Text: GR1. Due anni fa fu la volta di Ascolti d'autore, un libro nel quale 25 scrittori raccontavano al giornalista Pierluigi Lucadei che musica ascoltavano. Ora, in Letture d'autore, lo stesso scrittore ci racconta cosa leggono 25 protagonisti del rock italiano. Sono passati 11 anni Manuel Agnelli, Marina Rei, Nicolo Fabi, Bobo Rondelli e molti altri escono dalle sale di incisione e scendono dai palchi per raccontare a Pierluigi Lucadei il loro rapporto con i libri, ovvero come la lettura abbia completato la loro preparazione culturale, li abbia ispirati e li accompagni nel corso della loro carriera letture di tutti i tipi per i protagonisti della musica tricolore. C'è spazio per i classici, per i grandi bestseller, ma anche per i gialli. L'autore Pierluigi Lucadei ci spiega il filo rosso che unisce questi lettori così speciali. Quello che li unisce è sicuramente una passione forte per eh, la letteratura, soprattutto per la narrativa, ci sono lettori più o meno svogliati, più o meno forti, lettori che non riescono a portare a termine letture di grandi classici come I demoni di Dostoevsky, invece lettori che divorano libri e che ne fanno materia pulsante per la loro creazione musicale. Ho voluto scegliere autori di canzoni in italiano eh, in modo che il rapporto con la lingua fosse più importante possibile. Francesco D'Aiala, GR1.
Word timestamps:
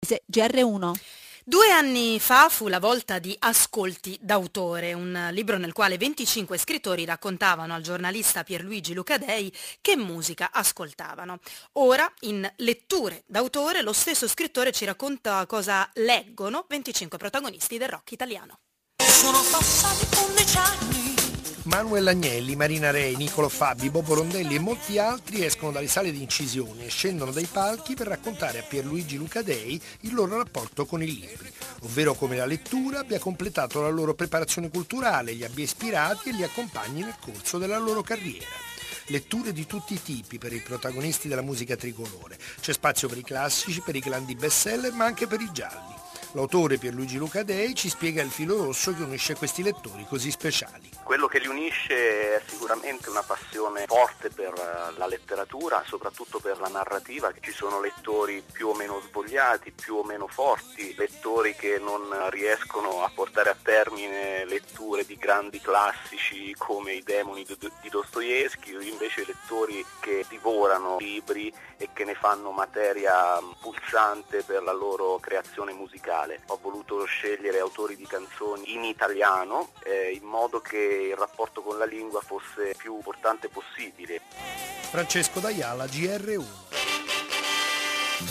GR1. 0.00 0.92
Due 1.44 1.70
anni 1.70 2.20
fa 2.20 2.48
fu 2.48 2.68
la 2.68 2.78
volta 2.78 3.18
di 3.18 3.34
Ascolti 3.38 4.16
d'autore, 4.20 4.92
un 4.92 5.28
libro 5.32 5.58
nel 5.58 5.72
quale 5.72 5.98
25 5.98 6.56
scrittori 6.58 7.04
raccontavano 7.04 7.74
al 7.74 7.82
giornalista 7.82 8.44
Pierluigi 8.44 8.94
Lucadei 8.94 9.52
che 9.80 9.96
musica 9.96 10.50
ascoltavano. 10.52 11.38
Ora, 11.72 12.10
in 12.20 12.50
Letture 12.56 13.24
d'autore, 13.26 13.82
lo 13.82 13.92
stesso 13.92 14.28
scrittore 14.28 14.72
ci 14.72 14.84
racconta 14.84 15.44
cosa 15.46 15.88
leggono 15.94 16.66
25 16.68 17.18
protagonisti 17.18 17.78
del 17.78 17.88
rock 17.88 18.12
italiano. 18.12 18.60
Sono 18.96 19.40
passati 19.50 20.06
11 20.30 20.56
anni 20.56 20.89
Manuel 21.70 22.08
Agnelli, 22.08 22.56
Marina 22.56 22.90
Rei, 22.90 23.14
Nicolo 23.14 23.48
Fabi, 23.48 23.90
Bobo 23.90 24.14
Rondelli 24.14 24.56
e 24.56 24.58
molti 24.58 24.98
altri 24.98 25.44
escono 25.44 25.70
dalle 25.70 25.86
sale 25.86 26.10
di 26.10 26.20
incisione 26.20 26.86
e 26.86 26.88
scendono 26.88 27.30
dai 27.30 27.46
palchi 27.46 27.94
per 27.94 28.08
raccontare 28.08 28.58
a 28.58 28.62
Pierluigi 28.62 29.16
Lucadei 29.16 29.80
il 30.00 30.12
loro 30.12 30.36
rapporto 30.36 30.84
con 30.84 31.00
i 31.00 31.06
libri, 31.06 31.48
ovvero 31.82 32.14
come 32.14 32.36
la 32.36 32.44
lettura 32.44 32.98
abbia 32.98 33.20
completato 33.20 33.80
la 33.80 33.88
loro 33.88 34.14
preparazione 34.14 34.68
culturale, 34.68 35.30
li 35.32 35.44
abbia 35.44 35.62
ispirati 35.62 36.30
e 36.30 36.32
li 36.32 36.42
accompagni 36.42 37.02
nel 37.02 37.14
corso 37.20 37.56
della 37.56 37.78
loro 37.78 38.02
carriera 38.02 38.68
letture 39.06 39.52
di 39.52 39.66
tutti 39.66 39.94
i 39.94 40.02
tipi 40.02 40.38
per 40.38 40.52
i 40.52 40.60
protagonisti 40.60 41.26
della 41.26 41.42
musica 41.42 41.74
tricolore. 41.74 42.38
C'è 42.60 42.72
spazio 42.72 43.08
per 43.08 43.18
i 43.18 43.24
classici, 43.24 43.80
per 43.80 43.96
i 43.96 44.00
grandi 44.00 44.36
bestseller, 44.36 44.92
ma 44.92 45.04
anche 45.04 45.26
per 45.26 45.40
i 45.40 45.48
gialli. 45.52 46.09
L'autore 46.32 46.78
Pierluigi 46.78 47.16
Lucadei 47.16 47.74
ci 47.74 47.88
spiega 47.88 48.22
il 48.22 48.30
filo 48.30 48.62
rosso 48.62 48.94
che 48.94 49.02
unisce 49.02 49.34
questi 49.34 49.64
lettori 49.64 50.06
così 50.08 50.30
speciali. 50.30 50.88
Quello 51.02 51.26
che 51.26 51.40
li 51.40 51.48
unisce 51.48 52.36
è 52.36 52.42
sicuramente 52.46 53.10
una 53.10 53.24
passione 53.24 53.86
forte 53.86 54.30
per 54.30 54.52
eh, 54.54 54.96
la 54.96 55.08
letteratura, 55.08 55.82
soprattutto 55.84 56.38
per 56.38 56.60
la 56.60 56.68
narrativa, 56.68 57.32
ci 57.40 57.50
sono 57.50 57.80
lettori 57.80 58.44
più 58.52 58.68
o 58.68 58.74
meno 58.74 59.02
svogliati, 59.08 59.72
più 59.72 59.96
o 59.96 60.04
meno 60.04 60.28
forti, 60.28 60.94
lettori 60.96 61.56
che 61.56 61.80
non 61.80 62.02
riescono 62.30 63.02
a 63.02 63.10
portare 63.12 63.50
a 63.50 63.56
termine 63.60 64.19
letture 64.50 65.06
di 65.06 65.16
grandi 65.16 65.60
classici 65.60 66.52
come 66.58 66.94
I 66.94 67.02
demoni 67.02 67.46
di 67.46 67.88
Dostoevsky, 67.88 68.90
invece 68.90 69.24
lettori 69.24 69.84
che 70.00 70.26
divorano 70.28 70.98
libri 70.98 71.52
e 71.76 71.88
che 71.92 72.04
ne 72.04 72.14
fanno 72.14 72.50
materia 72.50 73.38
pulsante 73.60 74.42
per 74.42 74.62
la 74.62 74.72
loro 74.72 75.18
creazione 75.18 75.72
musicale. 75.72 76.42
Ho 76.48 76.58
voluto 76.60 77.04
scegliere 77.04 77.60
autori 77.60 77.96
di 77.96 78.06
canzoni 78.06 78.74
in 78.74 78.84
italiano 78.84 79.70
eh, 79.84 80.10
in 80.10 80.24
modo 80.24 80.60
che 80.60 81.10
il 81.12 81.16
rapporto 81.16 81.62
con 81.62 81.78
la 81.78 81.86
lingua 81.86 82.20
fosse 82.20 82.74
più 82.76 82.96
importante 82.96 83.48
possibile. 83.48 84.20
Francesco 84.90 85.38
D'Aiala, 85.38 85.84
GR1. 85.84 86.69